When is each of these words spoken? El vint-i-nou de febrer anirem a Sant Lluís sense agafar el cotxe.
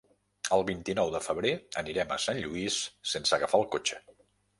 El 0.55 0.63
vint-i-nou 0.69 1.11
de 1.15 1.19
febrer 1.25 1.51
anirem 1.81 2.13
a 2.15 2.17
Sant 2.23 2.39
Lluís 2.45 2.79
sense 3.11 3.37
agafar 3.39 3.61
el 3.61 3.67
cotxe. 3.77 4.01